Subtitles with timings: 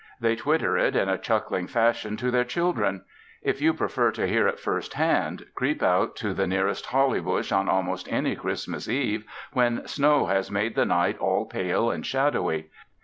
[0.19, 3.03] They twitter it in a chuckling fashion to their children.
[3.43, 7.51] If you prefer to hear it first hand, creep out to the nearest holly bush
[7.51, 12.71] on almost any Christmas Eve when snow has made the night all pale and shadowy.